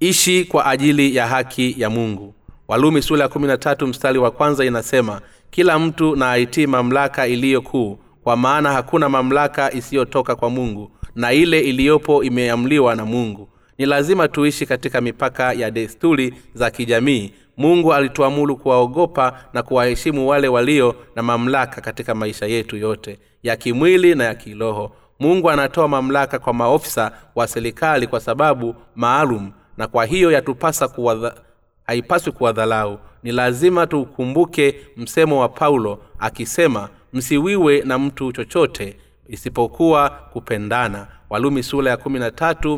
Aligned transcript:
ishi 0.00 0.44
kwa 0.44 0.66
ajili 0.66 1.16
ya 1.16 1.26
haki 1.26 1.74
ya 1.78 1.90
mungu. 1.90 2.34
Walumi 2.68 3.02
sula 3.02 3.22
ya 3.24 3.28
kumi 3.28 3.46
na 3.46 3.56
tatu 3.58 3.86
mstari 3.86 4.18
wa 4.18 4.30
kwanza 4.30 4.64
inasema 4.64 5.20
kila 5.50 5.78
mtu 5.78 6.16
na 6.16 6.30
aitii 6.30 6.66
mamlaka 6.66 7.26
iliyo 7.26 7.62
kuu 7.62 7.98
kwa 8.22 8.36
maana 8.36 8.72
hakuna 8.72 9.08
mamlaka 9.08 9.72
isiyotoka 9.72 10.36
kwa 10.36 10.50
mungu 10.50 10.90
na 11.14 11.32
ile 11.32 11.60
iliyopo 11.60 12.24
imeamliwa 12.24 12.94
na 12.94 13.04
mungu. 13.04 13.48
Ni 13.78 13.86
lazima 13.86 14.28
tuishi 14.28 14.66
katika 14.66 15.00
mipaka 15.00 15.52
ya 15.52 15.70
desturi 15.70 16.34
za 16.54 16.70
kijamii. 16.70 17.32
Mungu 17.56 17.94
alituamulu 17.94 18.56
kuwaogopa 18.56 19.44
na 19.52 19.62
kuwaheshimu 19.62 20.28
wale 20.28 20.48
walio 20.48 20.94
na 21.16 21.22
mamlaka 21.22 21.80
katika 21.80 22.14
maisha 22.14 22.46
yetu 22.46 22.76
yote 22.76 23.18
ya 23.42 23.56
kimwili 23.56 24.14
na 24.14 24.24
ya 24.24 24.34
kiroho. 24.34 24.92
Mungu 25.20 25.50
anatoa 25.50 25.88
mamlaka 25.88 26.38
kwa 26.38 26.52
maofisa 26.54 27.12
wa 27.34 27.46
serikali 27.46 28.06
kwa 28.06 28.20
sababu 28.20 28.74
maalum 28.96 29.52
na 29.80 29.86
kwa 29.88 30.04
hiyo 30.04 30.32
yatupasa 30.32 30.88
kuwadha, 30.88 31.34
haipaswi 31.86 32.32
kuwadhalau. 32.32 32.98
Ni 33.22 33.32
lazima 33.32 33.86
tukumbuke 33.86 34.74
msemo 34.96 35.40
wa 35.40 35.48
paulo 35.48 35.98
akisema 36.18 36.88
msiwiwe 37.12 37.82
na 37.82 37.98
mtu 37.98 38.32
chochote 38.32 38.96
isipokuwa 39.28 40.10
kupendana. 40.10 41.06
Walumi 41.30 41.62
sura 41.62 41.90
ya 41.90 41.96
kumi 41.96 42.18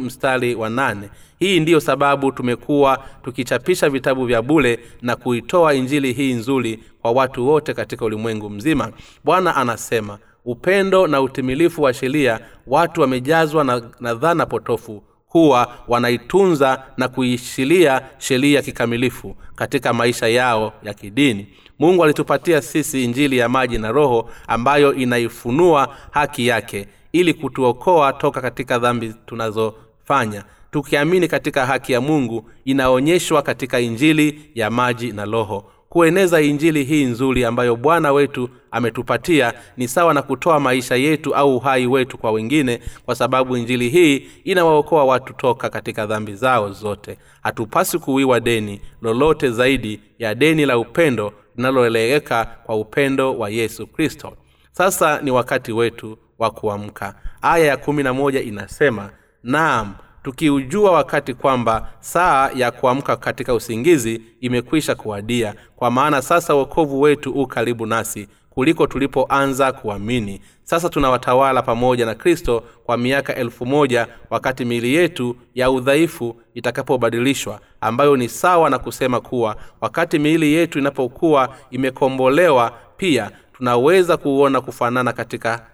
mstari 0.01 0.55
wa 0.55 0.71
nane. 0.71 1.11
Hii 1.39 1.61
ndiyo 1.61 1.81
sababu 1.81 2.33
tumekuwa 2.33 3.05
tukichapisha 3.25 3.91
vitabu 3.91 4.27
vya 4.27 4.43
bule 4.43 4.79
na 5.03 5.17
kuitoa 5.17 5.75
injili 5.75 6.13
hii 6.13 6.33
nzuri 6.33 6.83
kwa 7.03 7.13
watu 7.13 7.49
wote 7.49 7.75
katika 7.75 8.05
ulimwengu 8.05 8.51
mzima. 8.51 8.93
Bwana 9.25 9.57
anasema 9.57 10.19
upendo 10.45 11.07
na 11.07 11.21
utimilifu 11.21 11.83
wa 11.83 11.95
sheria 11.95 12.41
watu 12.67 13.01
wamejazwa 13.01 13.65
na, 13.65 13.83
na 14.01 14.15
dhana 14.15 14.47
potofu 14.47 15.03
kuwa 15.33 15.73
wanaitunza 15.89 16.83
na 16.97 17.09
kuishilia 17.09 18.03
sheria 18.19 18.63
kikamilifu 18.63 19.37
katika 19.55 19.93
maisha 19.93 20.29
yao 20.29 20.73
ya 20.83 20.95
kidini. 20.95 21.47
Mungu 21.79 22.05
alitupatia 22.05 22.63
sisi 22.63 23.05
injili 23.05 23.39
ya 23.39 23.49
maji 23.49 23.79
na 23.79 23.93
roho 23.93 24.31
ambayo 24.49 24.95
inaifunua 24.95 25.97
haki 26.11 26.47
yake 26.47 26.89
ili 27.13 27.35
kutuokoa 27.35 28.13
toka 28.13 28.41
katika 28.41 28.79
dhambi 28.79 29.15
tunazofanya. 29.27 30.45
Tukiamini 30.71 31.29
katika 31.29 31.67
haki 31.67 31.93
ya 31.93 32.01
mungu 32.01 32.51
inaonyeshwa 32.65 33.43
katika 33.43 33.81
injili 33.81 34.51
ya 34.55 34.71
maji 34.71 35.13
na 35.13 35.25
roho 35.25 35.65
kueneza 35.93 36.41
injili 36.41 36.85
hii 36.85 37.05
nzuri 37.05 37.45
ambayo 37.45 37.77
bwana 37.77 38.13
wetu 38.13 38.49
ametupatia 38.71 39.55
ni 39.77 39.89
sawa 39.89 40.15
na 40.15 40.23
kutoa 40.23 40.61
maisha 40.61 40.97
yetu 40.97 41.35
au 41.35 41.57
uhai 41.57 41.87
wetu 41.87 42.19
kwa 42.19 42.31
wengine 42.33 42.81
kwa 43.05 43.15
sababu 43.15 43.57
injili 43.57 43.89
hii 43.89 44.17
inawaokoa 44.45 45.05
watu 45.05 45.33
toka 45.33 45.71
katika 45.71 46.07
dhambi 46.07 46.35
zao 46.35 46.73
zote. 46.73 47.19
Hatupasi 47.43 47.99
kuwiwa 47.99 48.41
deni 48.41 48.81
lolote 49.03 49.51
zaidi 49.51 50.01
ya 50.19 50.35
deni 50.35 50.67
la 50.67 50.79
upendo 50.79 51.33
linaloeleweka 51.57 52.45
kwa 52.45 52.77
upendo 52.77 53.39
wa 53.39 53.51
yesu 53.51 53.87
kristo. 53.87 54.37
Sasa 54.71 55.21
ni 55.23 55.31
wakati 55.31 55.73
wetu 55.73 56.19
wa 56.39 56.51
kuamka. 56.51 57.15
Aya 57.43 57.65
ya 57.67 57.77
kumi 57.77 58.03
na 58.03 58.13
moja 58.13 58.41
inasema 58.43 59.11
naam 59.43 59.95
tukiujua 60.23 60.91
wakati 60.91 61.35
kwamba 61.35 61.89
saa 62.01 62.51
ya 62.55 62.71
kuamka 62.71 63.17
katika 63.17 63.55
usingizi 63.55 64.23
imekwisha 64.41 64.95
kuwadia. 64.95 65.55
Kwa 65.77 65.91
maana 65.91 66.23
sasa 66.23 66.55
wokovu 66.55 67.01
wetu 67.01 67.31
u 67.33 67.47
karibu 67.47 67.87
nasi 67.87 68.29
kuliko 68.51 68.87
tulipoanza 68.87 69.73
kuamini. 69.73 70.41
Sasa 70.65 70.89
tunawatawala 70.89 71.63
pamoja 71.63 72.07
na 72.07 72.15
kristo 72.15 72.65
kwa 72.85 72.97
miaka 72.97 73.35
elfu 73.35 73.67
moja 73.67 74.07
wakati 74.31 74.65
miili 74.65 74.95
yetu 74.95 75.37
ya 75.55 75.71
udhaifu 75.71 76.37
itakapobadilishwa 76.55 77.61
ambayo 77.81 78.17
ni 78.17 78.29
sawa 78.29 78.71
na 78.71 78.79
kusema 78.79 79.21
kuwa 79.21 79.57
wakati 79.81 80.19
miili 80.19 80.53
yetu 80.53 80.79
inapokuwa 80.79 81.57
imekombolewa 81.71 82.73
pia 82.97 83.31
tunaweza 83.53 84.17
kuona 84.17 84.61
kufanana 84.61 85.13
katika 85.13 85.67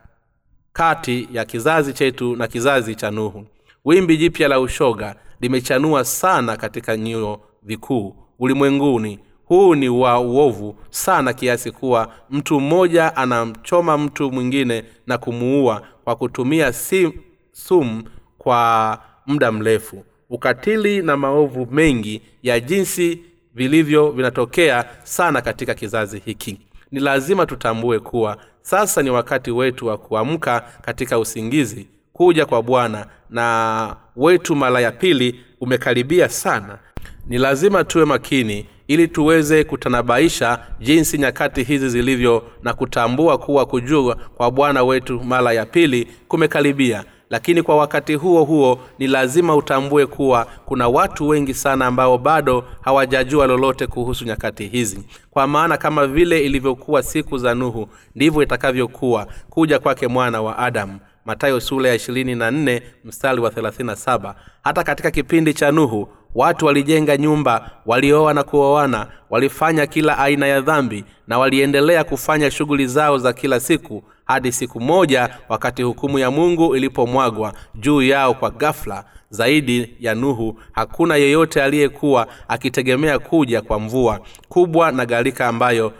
kati 0.72 1.28
ya 1.32 1.44
kizazi 1.44 1.92
chetu 1.92 2.36
na 2.36 2.46
kizazi 2.46 2.94
cha 2.94 3.10
nuhu 3.10 3.46
wimbi 3.88 4.16
jipya 4.16 4.48
la 4.48 4.60
ushoga 4.60 5.14
limechanua 5.40 6.04
sana 6.04 6.56
katika 6.56 6.96
nyuo 6.96 7.40
vikuu 7.62 8.16
ulimwenguni. 8.38 9.18
Huu 9.44 9.74
ni 9.74 9.88
wa 9.88 10.20
uovu 10.20 10.76
sana 10.90 11.32
kiasi 11.32 11.70
kuwa 11.70 12.12
mtu 12.30 12.60
mmoja 12.60 13.16
anamchoma 13.16 13.98
mtu 13.98 14.32
mwingine 14.32 14.84
na 15.06 15.18
kumuua 15.18 15.82
kwa 16.04 16.16
kutumia 16.16 16.72
sim, 16.72 17.12
sumu 17.52 18.02
kwa 18.38 18.98
muda 19.26 19.52
mrefu. 19.52 20.04
Ukatili 20.30 21.02
na 21.02 21.16
maovu 21.16 21.66
mengi 21.70 22.22
ya 22.42 22.60
jinsi 22.60 23.22
vilivyo 23.54 24.10
vinatokea 24.10 24.84
sana 25.02 25.40
katika 25.40 25.74
kizazi 25.74 26.18
hiki. 26.24 26.60
Ni 26.90 27.00
lazima 27.00 27.46
tutambue 27.46 27.98
kuwa 27.98 28.36
sasa 28.62 29.02
ni 29.02 29.10
wakati 29.10 29.50
wetu 29.50 29.86
wa 29.86 29.98
kuamka 29.98 30.60
katika 30.82 31.18
usingizi 31.18 31.88
kuja 32.18 32.46
kwa 32.46 32.62
bwana 32.62 33.06
na 33.30 33.96
wetu 34.16 34.56
mara 34.56 34.80
ya 34.80 34.92
pili 34.92 35.40
umekaribia 35.60 36.28
sana. 36.28 36.78
Ni 37.26 37.38
lazima 37.38 37.84
tuwe 37.84 38.04
makini 38.04 38.66
ili 38.88 39.08
tuweze 39.08 39.64
kutanabaisha 39.64 40.58
jinsi 40.80 41.18
nyakati 41.18 41.62
hizi 41.62 41.88
zilivyo 41.88 42.42
na 42.62 42.72
kutambua 42.74 43.38
kuwa 43.38 43.66
kujua 43.66 44.14
kwa 44.14 44.50
bwana 44.50 44.84
wetu 44.84 45.20
mara 45.20 45.52
ya 45.52 45.66
pili 45.66 46.08
kumekaribia. 46.28 47.04
Lakini 47.30 47.62
kwa 47.62 47.76
wakati 47.76 48.14
huo 48.14 48.44
huo 48.44 48.80
ni 48.98 49.06
lazima 49.06 49.56
utambue 49.56 50.06
kuwa 50.06 50.46
kuna 50.66 50.88
watu 50.88 51.28
wengi 51.28 51.54
sana 51.54 51.86
ambao 51.86 52.18
bado 52.18 52.64
hawajajua 52.80 53.46
lolote 53.46 53.86
kuhusu 53.86 54.24
nyakati 54.24 54.66
hizi. 54.66 55.04
Kwa 55.30 55.46
maana 55.46 55.76
kama 55.76 56.06
vile 56.06 56.40
ilivyokuwa 56.40 57.02
siku 57.02 57.38
za 57.38 57.54
nuhu 57.54 57.88
ndivyo 58.14 58.42
itakavyokuwa 58.42 59.26
kuja 59.50 59.78
kwake 59.78 60.08
mwana 60.08 60.42
wa 60.42 60.58
adamu 60.58 60.98
matayo 61.28 61.60
sura 61.60 61.88
ya 61.88 61.94
ishirini 61.94 62.34
na 62.34 62.50
nne 62.50 62.82
mstari 63.04 63.40
wa 63.40 63.50
thelathini 63.50 63.96
saba. 63.96 64.34
Hata 64.64 64.84
katika 64.84 65.10
kipindi 65.10 65.54
cha 65.54 65.70
nuhu 65.72 66.08
watu 66.34 66.66
walijenga 66.66 67.16
nyumba 67.16 67.70
walioa 67.86 68.34
na 68.34 68.42
kuoana 68.42 69.06
walifanya 69.30 69.86
kila 69.86 70.18
aina 70.18 70.46
ya 70.46 70.60
dhambi 70.60 71.04
na 71.26 71.38
waliendelea 71.38 72.04
kufanya 72.04 72.50
shughuli 72.50 72.86
zao 72.86 73.18
za 73.18 73.32
kila 73.32 73.60
siku 73.60 74.02
hadi 74.24 74.52
siku 74.52 74.80
moja 74.80 75.28
wakati 75.48 75.82
hukumu 75.82 76.18
ya 76.18 76.30
mungu 76.30 76.76
ilipomwagwa 76.76 77.52
juu 77.74 78.02
yao 78.02 78.34
kwa 78.34 78.50
ghafla 78.50 79.04
zaidi 79.30 79.94
ya 80.00 80.14
nuhu 80.14 80.60
hakuna 80.72 81.16
yeyote 81.16 81.62
aliyekuwa 81.62 82.26
akitegemea 82.48 83.18
kuja 83.18 83.62
kwa 83.62 83.80
mvua 83.80 84.20
kubwa 84.48 84.92
na 84.92 85.06
gharika 85.06 85.48
ambayo 85.48 85.92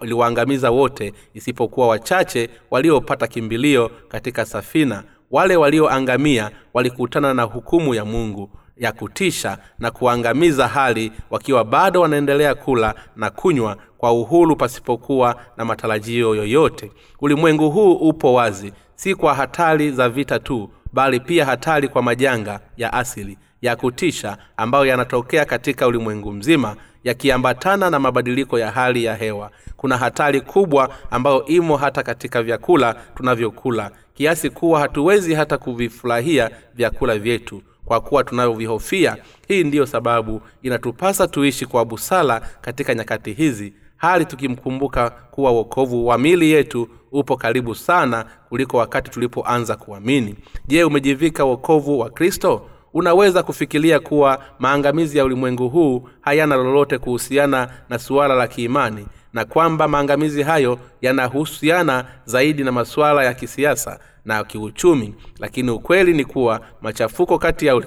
iliwaangamiza 0.00 0.70
wote 0.70 1.12
isipokuwa 1.34 1.88
wachache 1.88 2.50
waliopata 2.70 3.26
kimbilio 3.26 3.90
katika 4.08 4.44
safina. 4.44 5.02
Wale 5.30 5.56
walioangamia 5.56 6.50
walikutana 6.74 7.34
na 7.34 7.42
hukumu 7.42 7.94
ya 7.94 8.04
mungu 8.04 8.50
ya 8.76 8.92
kutisha 8.92 9.58
na 9.78 9.90
kuangamiza 9.90 10.68
hali 10.68 11.12
wakiwa 11.30 11.64
bado 11.64 12.00
wanaendelea 12.00 12.54
kula 12.54 12.94
na 13.16 13.30
kunywa 13.30 13.76
kwa 13.98 14.12
uhuru 14.12 14.56
pasipokuwa 14.56 15.36
na 15.56 15.64
matarajio 15.64 16.34
yoyote. 16.34 16.92
Ulimwengu 17.20 17.70
huu 17.70 17.92
upo 17.92 18.34
wazi 18.34 18.72
si 18.94 19.14
kwa 19.14 19.34
hatari 19.34 19.90
za 19.90 20.08
vita 20.08 20.38
tu 20.38 20.70
bali 20.96 21.20
pia 21.20 21.44
hatari 21.44 21.88
kwa 21.88 22.02
majanga 22.02 22.60
ya 22.76 22.92
asili 22.92 23.38
ya 23.62 23.76
kutisha 23.76 24.38
ambayo 24.56 24.86
yanatokea 24.86 25.44
katika 25.44 25.86
ulimwengu 25.86 26.32
mzima 26.32 26.76
yakiambatana 27.04 27.90
na 27.90 27.98
mabadiliko 27.98 28.58
ya 28.58 28.70
hali 28.70 29.04
ya 29.04 29.14
hewa. 29.14 29.50
Kuna 29.76 29.96
hatari 29.96 30.40
kubwa 30.40 30.90
ambayo 31.10 31.44
imo 31.46 31.76
hata 31.76 32.02
katika 32.02 32.42
vyakula 32.42 32.94
tunavyokula. 33.14 33.90
Kiasi 34.14 34.50
kuwa 34.50 34.80
hatuwezi 34.80 35.34
hata 35.34 35.58
kuvifurahia 35.58 36.50
vyakula 36.74 37.18
vyetu 37.18 37.62
kwa 37.84 38.00
kuwa 38.00 38.24
tunavyovihofia. 38.24 39.16
Hii 39.48 39.64
ndiyo 39.64 39.86
sababu 39.86 40.40
inatupasa 40.62 41.26
tuishi 41.28 41.66
kwa 41.66 41.84
busara 41.84 42.40
katika 42.60 42.94
nyakati 42.94 43.32
hizi 43.32 43.72
hali 43.96 44.24
tukimkumbuka 44.24 45.10
kuwa 45.10 45.50
wokovu 45.50 46.06
wa 46.06 46.18
mili 46.18 46.50
yetu 46.50 46.88
upo 47.18 47.36
karibu 47.36 47.74
sana 47.74 48.24
kuliko 48.48 48.76
wakati 48.76 49.10
tulipoanza 49.10 49.76
kuamini. 49.76 50.34
Je 50.66 50.84
umejivika 50.84 51.44
wokovu 51.44 51.98
wa 51.98 52.10
kristo? 52.10 52.66
Unaweza 52.94 53.42
kufikiria 53.42 54.00
kuwa 54.00 54.42
maangamizi 54.58 55.18
ya 55.18 55.24
ulimwengu 55.24 55.68
huu 55.68 56.08
hayana 56.20 56.56
lolote 56.56 56.98
kuhusiana 56.98 57.68
na 57.88 57.98
suala 57.98 58.34
la 58.34 58.48
kiimani 58.48 59.06
na 59.32 59.44
kwamba 59.44 59.88
maangamizi 59.88 60.42
hayo 60.42 60.78
yanahusiana 61.02 62.04
zaidi 62.24 62.64
na 62.64 62.72
masuala 62.72 63.24
ya 63.24 63.34
kisiasa 63.34 63.98
na 64.24 64.44
kiuchumi. 64.44 65.14
Lakini 65.38 65.70
ukweli 65.70 66.12
ni 66.12 66.24
kuwa 66.24 66.60
machafuko 66.82 67.38
kati 67.38 67.66
ya 67.66 67.82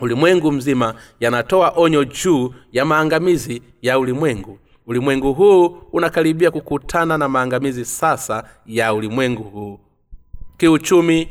ulimwengu 0.00 0.52
mzima 0.52 0.94
yanatoa 1.20 1.72
onyo 1.76 2.04
juu 2.04 2.54
ya 2.72 2.84
maangamizi 2.84 3.62
ya 3.82 3.98
ulimwengu 3.98 4.58
ulimwengu 4.94 5.32
huu 5.34 5.66
unakaribia 5.92 6.50
kukutana 6.50 7.18
na 7.18 7.28
maangamizi 7.28 7.84
sasa 7.84 8.44
ya 8.66 8.94
ulimwengu 8.94 9.42
huu. 9.42 9.80
Kiuchumi 10.56 11.28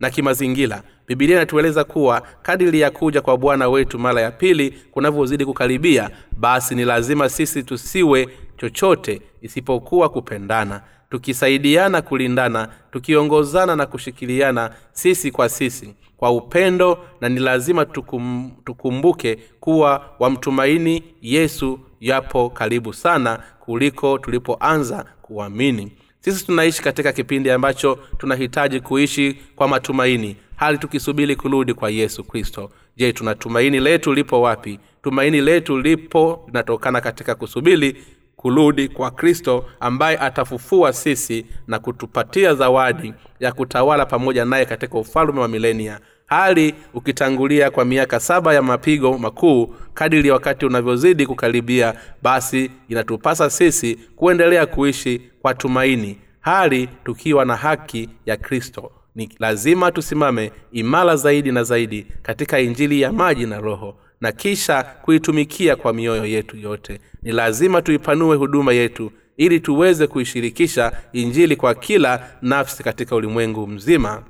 na 0.00 0.10
kimazingira 0.10 0.82
bibilia 1.06 1.36
inatueleza 1.36 1.84
kuwa 1.84 2.22
kadiri 2.42 2.80
ya 2.80 2.90
kuja 2.90 3.20
kwa 3.22 3.36
bwana 3.36 3.68
wetu 3.68 3.98
mara 3.98 4.20
ya 4.20 4.30
pili 4.30 4.70
kunavyozidi 4.90 5.44
kukaribia 5.44 6.10
basi 6.38 6.74
ni 6.74 6.84
lazima 6.84 7.28
sisi 7.28 7.62
tusiwe 7.62 8.28
chochote 8.56 9.22
isipokuwa 9.42 10.08
kupendana. 10.08 10.80
Tukisaidiana 11.10 12.02
kulindana 12.02 12.68
tukiongozana 12.92 13.76
na 13.76 13.86
kushikiliana 13.86 14.70
sisi 14.92 15.30
kwa 15.30 15.48
sisi 15.48 15.94
kwa 16.16 16.30
upendo 16.30 16.98
na 17.20 17.28
ni 17.28 17.40
lazima 17.40 17.84
tukum, 17.86 18.50
tukumbuke 18.64 19.38
kuwa 19.60 20.10
wamtumaini 20.18 21.02
yesu 21.22 21.80
yapo 22.08 22.50
karibu 22.50 22.92
sana 22.92 23.38
kuliko 23.60 24.18
tulipoanza 24.18 25.04
kuamini. 25.22 25.92
Sisi 26.20 26.46
tunaishi 26.46 26.82
katika 26.82 27.12
kipindi 27.12 27.50
ambacho 27.50 27.98
tunahitaji 28.18 28.80
kuishi 28.80 29.36
kwa 29.56 29.68
matumaini 29.68 30.36
hali 30.56 30.78
tukisubiri 30.78 31.36
kurudi 31.36 31.74
kwa 31.74 31.90
yesu 31.90 32.24
kristo. 32.24 32.70
Je 32.96 33.12
tuna 33.12 33.34
tumaini 33.34 33.80
letu 33.80 34.12
lipo 34.14 34.40
wapi? 34.42 34.80
Tumaini 35.02 35.40
letu 35.40 35.78
lipo 35.78 36.44
linatokana 36.46 37.00
katika 37.00 37.34
kusubiri 37.34 37.96
kurudi 38.36 38.88
kwa 38.88 39.10
kristo 39.10 39.64
ambaye 39.80 40.18
atafufua 40.18 40.92
sisi 40.92 41.46
na 41.66 41.78
kutupatia 41.78 42.54
zawadi 42.54 43.14
ya 43.40 43.52
kutawala 43.52 44.06
pamoja 44.06 44.44
naye 44.44 44.64
katika 44.64 44.98
ufalume 44.98 45.40
wa 45.40 45.48
milenia 45.48 46.00
hali 46.34 46.74
ukitangulia 46.94 47.70
kwa 47.70 47.84
miaka 47.84 48.20
saba 48.20 48.54
ya 48.54 48.62
mapigo 48.62 49.18
makuu 49.18 49.74
kadiri 49.94 50.30
wakati 50.30 50.66
unavyozidi 50.66 51.26
kukaribia 51.26 51.94
basi 52.22 52.70
inatupasa 52.88 53.50
sisi 53.50 53.98
kuendelea 54.16 54.66
kuishi 54.66 55.20
kwa 55.42 55.54
tumaini 55.54 56.18
hali 56.40 56.88
tukiwa 57.04 57.44
na 57.44 57.56
haki 57.56 58.08
ya 58.26 58.36
kristo. 58.36 58.92
Ni 59.14 59.28
lazima 59.38 59.92
tusimame 59.92 60.52
imara 60.72 61.16
zaidi 61.16 61.52
na 61.52 61.64
zaidi 61.64 62.06
katika 62.22 62.60
injili 62.60 63.00
ya 63.00 63.12
maji 63.12 63.46
na 63.46 63.60
roho 63.60 63.96
na 64.20 64.32
kisha 64.32 64.82
kuitumikia 64.82 65.76
kwa 65.76 65.92
mioyo 65.92 66.24
yetu 66.26 66.56
yote. 66.56 67.00
Ni 67.22 67.32
lazima 67.32 67.82
tuipanue 67.82 68.36
huduma 68.36 68.72
yetu 68.72 69.12
ili 69.36 69.60
tuweze 69.60 70.06
kuishirikisha 70.06 70.92
injili 71.12 71.56
kwa 71.56 71.74
kila 71.74 72.30
nafsi 72.42 72.82
katika 72.82 73.16
ulimwengu 73.16 73.66
mzima 73.66 74.22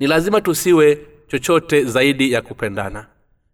ni 0.00 0.06
lazima 0.06 0.40
tusiwe 0.40 0.98
chochote 1.28 1.84
zaidi 1.84 2.32
ya 2.32 2.42
kupendana. 2.42 3.06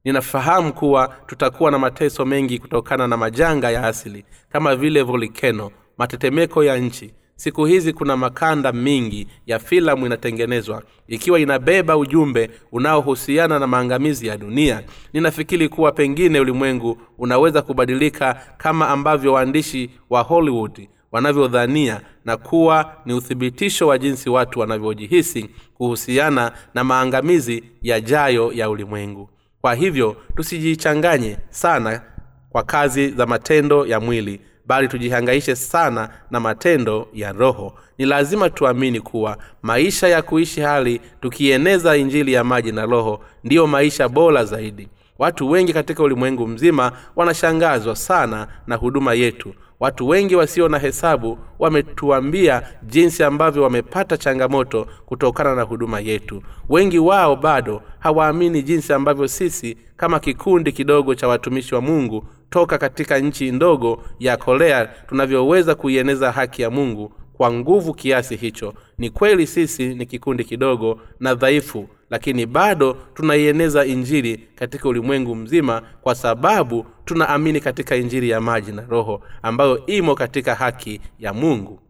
Ninafahamu 0.05 0.73
kuwa 0.73 1.17
tutakuwa 1.27 1.71
na 1.71 1.79
mateso 1.79 2.25
mengi 2.25 2.59
kutokana 2.59 3.07
na 3.09 3.17
majanga 3.17 3.71
ya 3.71 3.87
asili 3.87 4.25
kama 4.53 4.77
vile 4.77 5.03
volikeno 5.03 5.71
matetemeko 5.99 6.65
ya 6.65 6.77
nchi. 6.79 7.15
Siku 7.37 7.65
hizi 7.65 7.93
kuna 7.93 8.17
makanda 8.17 8.73
mingi 8.73 9.29
ya 9.47 9.59
filamu 9.59 10.07
inatengenezwa 10.07 10.83
ikiwa 11.09 11.41
inabeba 11.41 11.97
ujumbe 11.97 12.51
unaohusiana 12.73 13.59
na 13.59 13.67
maangamizi 13.67 14.27
ya 14.27 14.37
dunia. 14.37 14.83
Ninafikiri 15.13 15.69
kuwa 15.69 15.93
pengine 15.93 16.41
ulimwengu 16.41 16.99
unaweza 17.19 17.63
kubadilika 17.63 18.41
kama 18.57 18.89
ambavyo 18.89 19.33
waandishi 19.33 19.91
wa 20.11 20.21
hollywood 20.23 20.89
wanavyodhania 21.15 22.01
na 22.25 22.37
kuwa 22.37 22.93
ni 23.05 23.15
uthibitisho 23.15 23.87
wa 23.89 23.99
jinsi 23.99 24.31
watu 24.31 24.61
wanavyojihisi 24.61 25.51
kuhusiana 25.75 26.53
na 26.75 26.85
maangamizi 26.85 27.65
yajayo 27.83 28.53
ya 28.53 28.71
ulimwengu. 28.71 29.31
Kwa 29.61 29.75
hivyo 29.75 30.17
tusijichanganye 30.37 31.37
sana 31.51 32.03
kwa 32.51 32.63
kazi 32.63 33.09
za 33.11 33.27
matendo 33.27 33.87
ya 33.87 34.01
mwili 34.01 34.41
bali 34.67 34.89
tujihangaishe 34.89 35.57
sana 35.57 36.09
na 36.31 36.41
matendo 36.41 37.09
ya 37.13 37.33
roho. 37.33 37.75
Ni 37.99 38.07
lazima 38.07 38.51
tuamini 38.51 39.01
kuwa 39.01 39.39
maisha 39.63 40.09
ya 40.09 40.23
kuishi 40.23 40.61
hali 40.61 41.01
tukieneza 41.21 41.97
injili 41.97 42.33
ya 42.33 42.45
maji 42.45 42.73
na 42.73 42.87
roho 42.87 43.21
ndiyo 43.45 43.67
maisha 43.67 44.09
bora 44.09 44.45
zaidi. 44.45 44.89
Watu 45.19 45.51
wengi 45.51 45.73
katika 45.73 46.03
ulimwengu 46.03 46.47
mzima 46.49 46.93
wanashangazwa 47.17 47.97
sana 47.97 48.49
na 48.67 48.77
huduma 48.77 49.15
yetu 49.15 49.55
watu 49.85 50.09
wengi 50.09 50.37
wasio 50.37 50.69
na 50.69 50.79
hesabu 50.79 51.39
wametuambia 51.59 52.63
jinsi 52.83 53.23
ambavyo 53.25 53.63
wamepata 53.63 54.17
changamoto 54.17 54.87
kutokana 55.07 55.55
na 55.55 55.63
huduma 55.63 56.01
yetu. 56.01 56.43
Wengi 56.69 56.99
wao 56.99 57.37
bado 57.37 57.83
hawaamini 57.99 58.63
jinsi 58.63 58.93
ambavyo 58.93 59.29
sisi 59.29 59.77
kama 59.97 60.21
kikundi 60.21 60.73
kidogo 60.73 61.15
cha 61.15 61.29
watumishi 61.29 61.75
wa 61.75 61.81
mungu 61.81 62.25
toka 62.51 62.79
katika 62.79 63.19
nchi 63.19 63.53
ndogo 63.53 64.03
ya 64.19 64.37
korea 64.37 64.87
tunavyoweza 64.87 65.75
kuieneza 65.75 66.33
haki 66.33 66.63
ya 66.63 66.71
mungu 66.71 67.13
kwa 67.33 67.53
nguvu 67.53 67.95
kiasi 67.95 68.37
hicho. 68.37 68.75
Ni 68.99 69.11
kweli 69.11 69.47
sisi 69.47 69.95
ni 69.95 70.07
kikundi 70.07 70.45
kidogo 70.45 71.01
na 71.21 71.35
dhaifu 71.35 71.89
lakini 72.15 72.47
bado 72.47 72.97
tunaieneza 73.15 73.85
injili 73.85 74.49
katika 74.55 74.89
ulimwengu 74.89 75.35
mzima 75.35 75.83
kwa 76.01 76.15
sababu 76.15 76.87
tunaamini 77.05 77.61
katika 77.61 77.97
injili 77.97 78.31
ya 78.31 78.41
maji 78.41 78.73
na 78.73 78.83
roho 78.83 79.23
ambayo 79.43 79.87
imo 79.87 80.15
katika 80.15 80.55
haki 80.55 81.01
ya 81.19 81.33
mungu. 81.33 81.81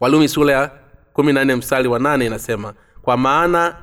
Walumi 0.00 0.28
sura 0.28 0.52
ya 0.54 0.70
kumi 1.12 1.32
na 1.32 1.44
nne 1.44 1.54
mstari 1.56 1.88
wa 1.88 1.98
8 1.98 2.26
inasema 2.26 2.74
kwa 3.02 3.16
maana 3.16 3.76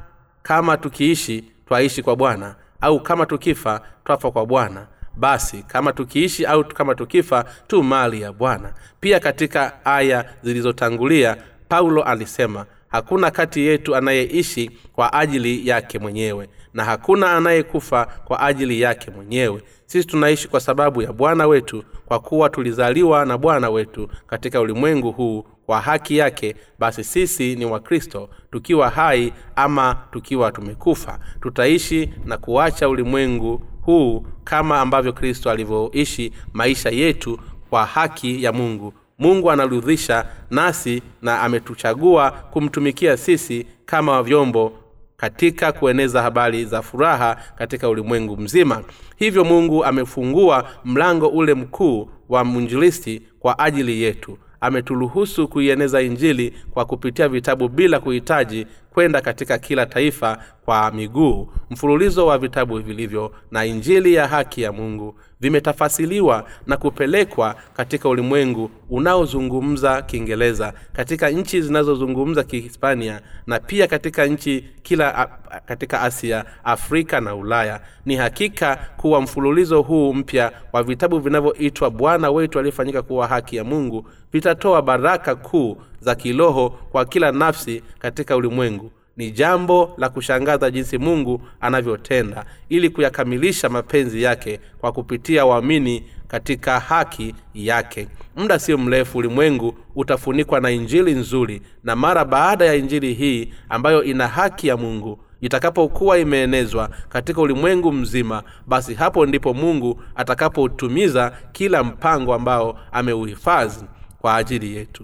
kama 0.44 0.78
tukiishi 0.78 1.44
twaishi 1.66 2.04
kwa 2.04 2.16
bwana 2.16 2.56
au 2.82 3.00
kama 3.00 3.26
tukifa 3.26 3.82
twafa 4.04 4.32
kwa 4.32 4.46
bwana. 4.46 4.88
Basi 5.16 5.64
kama 5.64 5.94
tukiishi 5.94 6.46
au 6.46 6.66
kama 6.66 6.96
tukifa 6.96 7.46
tu 7.68 7.84
mali 7.84 8.22
ya 8.22 8.34
bwana. 8.34 8.74
Pia 9.00 9.20
katika 9.20 9.86
aya 9.86 10.26
zilizotangulia 10.44 11.38
paulo 11.70 12.04
alisema 12.04 12.66
hakuna 12.88 13.32
kati 13.32 13.62
yetu 13.62 13.96
anayeishi 13.96 14.72
kwa 14.94 15.14
ajili 15.14 15.68
yake 15.68 16.00
mwenyewe 16.00 16.50
na 16.74 16.84
hakuna 16.86 17.32
anayekufa 17.38 18.06
kwa 18.26 18.40
ajili 18.40 18.82
yake 18.82 19.12
mwenyewe. 19.12 19.62
Sisi 19.86 20.08
tunaishi 20.08 20.48
kwa 20.48 20.60
sababu 20.60 21.02
ya 21.02 21.14
bwana 21.14 21.48
wetu 21.48 21.84
kwa 22.06 22.20
kuwa 22.20 22.50
tulizaliwa 22.50 23.26
na 23.26 23.38
bwana 23.38 23.70
wetu 23.70 24.10
katika 24.28 24.62
ulimwengu 24.62 25.12
huu 25.12 25.46
kwa 25.66 25.82
haki 25.82 26.18
yake 26.18 26.56
basi 26.80 27.04
sisi 27.04 27.56
ni 27.56 27.66
wakristo 27.66 28.30
tukiwa 28.52 28.90
hai 28.90 29.34
ama 29.56 29.98
tukiwa 30.12 30.52
tumekufa. 30.52 31.20
Tutaishi 31.42 32.14
na 32.26 32.38
kuacha 32.38 32.90
ulimwengu 32.90 33.62
huu 33.82 34.26
kama 34.44 34.82
ambavyo 34.82 35.14
kristo 35.14 35.52
alivyoishi 35.52 36.32
maisha 36.54 36.90
yetu 36.90 37.40
kwa 37.70 37.86
haki 37.86 38.44
ya 38.44 38.54
mungu 38.54 38.94
mungu 39.20 39.52
anarudhisha 39.52 40.26
nasi 40.52 41.02
na 41.22 41.42
ametuchagua 41.42 42.32
kumtumikia 42.32 43.18
sisi 43.18 43.66
kama 43.86 44.24
vyombo 44.24 44.74
katika 45.18 45.72
kueneza 45.72 46.22
habari 46.22 46.66
za 46.66 46.82
furaha 46.82 47.38
katika 47.56 47.90
ulimwengu 47.90 48.38
mzima. 48.38 48.84
Hivyo 49.16 49.44
mungu 49.46 49.86
amefungua 49.86 50.70
mlango 50.86 51.28
ule 51.28 51.54
mkuu 51.54 52.10
wa 52.30 52.44
mwinjilisti 52.44 53.22
kwa 53.40 53.60
ajili 53.60 54.02
yetu. 54.02 54.38
Ameturuhusu 54.62 55.48
kuieneza 55.48 56.02
injili 56.02 56.54
kwa 56.72 56.86
kupitia 56.86 57.30
vitabu 57.30 57.70
bila 57.70 58.00
kuhitaji 58.00 58.68
kwenda 58.98 59.22
katika 59.22 59.58
kila 59.58 59.86
taifa 59.86 60.38
kwa 60.66 60.92
miguu. 60.92 61.48
Mfululizo 61.70 62.28
wa 62.28 62.38
vitabu 62.38 62.80
vilivyo 62.80 63.32
na 63.52 63.66
injili 63.66 64.14
ya 64.14 64.28
haki 64.28 64.62
ya 64.62 64.72
mungu 64.72 65.16
vimetafasiliwa 65.42 66.46
na 66.68 66.78
kupelekwa 66.78 67.56
katika 67.74 68.10
ulimwengu 68.10 68.72
unaozungumza 68.90 70.02
kiingereza 70.02 70.74
katika 70.94 71.30
nchi 71.30 71.62
zinazozungumza 71.62 72.44
kihispania 72.44 73.22
na 73.48 73.60
pia 73.60 73.88
katika 73.88 74.26
nchi 74.26 74.66
kila 74.84 75.30
katika 75.66 76.02
asia 76.02 76.46
afrika 76.64 77.22
na 77.22 77.36
ulaya. 77.36 77.82
Ni 78.06 78.16
hakika 78.16 78.76
kuwa 78.98 79.22
mfululizo 79.22 79.82
huu 79.82 80.14
mpya 80.14 80.52
wa 80.74 80.84
vitabu 80.84 81.20
vinavyoitwa 81.20 81.90
bwana 81.90 82.32
wetu 82.32 82.60
aliyefanyika 82.60 83.02
kuwa 83.02 83.28
haki 83.28 83.56
ya 83.56 83.64
mungu 83.64 84.10
vitatoa 84.34 84.82
baraka 84.82 85.36
kuu 85.36 85.78
za 86.00 86.16
kiroho 86.16 86.70
kwa 86.70 87.06
kila 87.06 87.32
nafsi 87.32 87.84
katika 88.00 88.36
ulimwengu. 88.36 88.92
Ni 89.18 89.32
jambo 89.32 89.94
la 89.98 90.10
kushangaza 90.10 90.72
jinsi 90.72 90.98
mungu 90.98 91.42
anavyotenda 91.62 92.46
ili 92.70 92.90
kuyakamilisha 92.90 93.70
mapenzi 93.70 94.24
yake 94.24 94.60
kwa 94.80 94.92
kupitia 94.92 95.46
waamini 95.46 96.04
katika 96.28 96.80
haki 96.80 97.36
yake. 97.54 98.08
Muda 98.36 98.60
sio 98.60 98.78
mrefu 98.78 99.18
ulimwengu 99.18 99.76
utafunikwa 99.96 100.60
na 100.60 100.72
injili 100.72 101.12
nzuri 101.14 101.62
na 101.84 101.96
mara 101.96 102.26
baada 102.26 102.66
ya 102.66 102.76
injili 102.76 103.14
hii 103.14 103.54
ambayo 103.70 104.04
ina 104.04 104.28
haki 104.28 104.68
ya 104.68 104.78
mungu 104.78 105.20
itakapokuwa 105.42 106.18
imeenezwa 106.20 106.90
katika 107.10 107.42
ulimwengu 107.42 107.92
mzima 107.92 108.44
basi 108.68 108.94
hapo 108.94 109.26
ndipo 109.26 109.54
mungu 109.54 110.02
atakapoutumiza 110.16 111.32
kila 111.52 111.84
mpango 111.84 112.34
ambao 112.34 112.80
ameuhifadhi 112.92 113.86
kwa 114.22 114.36
ajili 114.36 114.76
yetu 114.76 115.04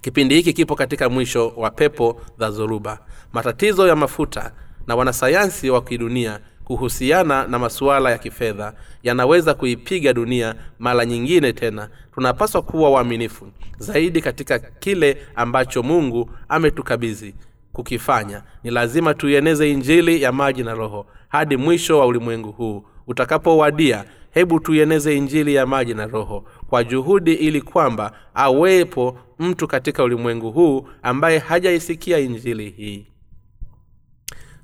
kipindi 0.00 0.34
hiki 0.34 0.52
kipo 0.52 0.74
katika 0.74 1.08
mwisho 1.08 1.52
wa 1.56 1.70
pepo 1.70 2.20
za 2.38 2.50
zoruba 2.50 2.98
matatizo 3.32 3.86
ya 3.88 3.96
mafuta 3.96 4.52
na 4.86 4.96
wanasayansi 4.96 5.70
wa 5.70 5.82
kidunia 5.84 6.40
kuhusiana 6.64 7.46
na 7.46 7.58
masuala 7.58 8.10
ya 8.10 8.18
kifedha 8.18 8.72
yanaweza 9.02 9.54
kuipiga 9.54 10.12
dunia 10.12 10.54
mara 10.78 11.04
nyingine 11.04 11.52
tena. 11.52 11.88
Tunapaswa 12.14 12.62
kuwa 12.62 12.90
waaminifu 12.90 13.46
zaidi 13.78 14.20
katika 14.20 14.58
kile 14.58 15.16
ambacho 15.36 15.82
mungu 15.82 16.30
ametukabidhi 16.48 17.34
kukifanya. 17.72 18.42
Ni 18.64 18.70
lazima 18.70 19.14
tuieneze 19.14 19.70
injili 19.70 20.22
ya 20.22 20.32
maji 20.32 20.62
na 20.62 20.74
roho 20.74 21.06
hadi 21.28 21.56
mwisho 21.56 21.98
wa 21.98 22.06
ulimwengu 22.06 22.52
huu 22.52 22.84
utakapowadia. 23.06 24.04
Hebu 24.30 24.60
tuieneze 24.60 25.16
injili 25.16 25.54
ya 25.54 25.66
maji 25.66 25.94
na 25.94 26.06
roho 26.06 26.44
kwa 26.68 26.84
juhudi 26.84 27.32
ili 27.34 27.62
kwamba 27.62 28.12
awepo 28.34 29.18
mtu 29.38 29.68
katika 29.68 30.04
ulimwengu 30.04 30.50
huu 30.50 30.88
ambaye 31.02 31.38
hajaisikia 31.38 32.18
injili 32.18 32.70
hii. 32.70 33.06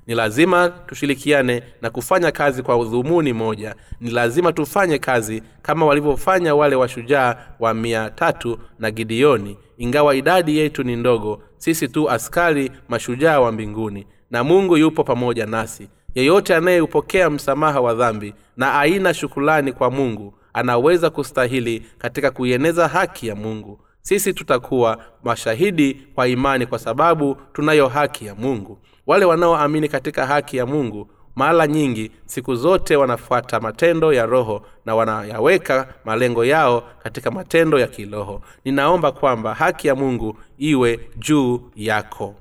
Ni 0.07 0.15
lazima 0.15 0.69
tushirikiane 0.69 1.63
na 1.81 1.89
kufanya 1.89 2.31
kazi 2.31 2.63
kwa 2.63 2.77
udhumuni 2.77 3.33
moja. 3.33 3.75
Ni 4.01 4.09
lazima 4.11 4.53
tufanye 4.53 4.99
kazi 4.99 5.43
kama 5.61 5.85
walivyofanya 5.85 6.55
wale 6.55 6.75
washujaa 6.75 7.35
wa 7.59 7.73
mia 7.73 8.09
tatu 8.09 8.59
na 8.79 8.91
gideoni. 8.91 9.57
Ingawa 9.77 10.15
idadi 10.15 10.57
yetu 10.57 10.83
ni 10.83 10.95
ndogo 10.95 11.41
sisi 11.57 11.87
tu 11.87 12.09
askari 12.09 12.71
mashujaa 12.89 13.39
wa 13.39 13.51
mbinguni. 13.51 14.07
Na 14.31 14.43
mungu 14.43 14.77
yupo 14.77 15.03
pamoja 15.03 15.45
nasi. 15.45 15.89
Yeyote 16.15 16.55
anayeupokea 16.55 17.29
msamaha 17.29 17.81
wa 17.81 17.93
dhambi 17.93 18.33
na 18.57 18.79
aina 18.79 19.13
shukulani 19.13 19.73
kwa 19.73 19.91
mungu 19.91 20.33
anaweza 20.55 21.09
kustahili 21.09 21.85
katika 21.97 22.31
kuieneza 22.31 22.87
haki 22.87 23.27
ya 23.27 23.35
mungu. 23.35 23.79
Sisi 24.01 24.33
tutakuwa 24.33 24.97
mashahidi 25.23 25.93
kwa 26.15 26.27
imani 26.27 26.65
kwa 26.65 26.79
sababu 26.79 27.37
tunayo 27.53 27.87
haki 27.87 28.25
ya 28.25 28.35
mungu. 28.35 28.79
Wale 29.07 29.25
wanaoamini 29.25 29.87
katika 29.89 30.25
haki 30.27 30.57
ya 30.57 30.65
mungu 30.65 31.09
mara 31.35 31.67
nyingi 31.67 32.11
siku 32.25 32.55
zote 32.55 32.95
wanafuata 32.95 33.59
matendo 33.59 34.13
ya 34.13 34.25
roho 34.25 34.65
na 34.85 34.95
wanayaweka 34.95 35.93
malengo 36.05 36.45
yao 36.45 36.83
katika 37.03 37.31
matendo 37.31 37.79
ya 37.79 37.87
kiroho. 37.87 38.41
Ninaomba 38.65 39.11
kwamba 39.11 39.53
haki 39.53 39.87
ya 39.87 39.95
mungu 39.95 40.37
iwe 40.57 40.99
juu 41.17 41.61
yako. 41.75 42.35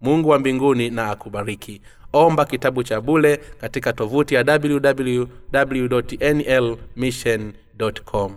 Mungu 0.00 0.28
wa 0.28 0.38
mbinguni 0.38 0.90
na 0.90 1.10
akubariki 1.10 1.80
omba 2.14 2.44
kitabu 2.44 2.82
cha 2.82 3.00
bule 3.00 3.36
katika 3.60 3.92
tovuti 3.92 4.34
ya 4.34 4.44
www 4.64 5.24
nlmission 6.20 7.52
com 8.04 8.32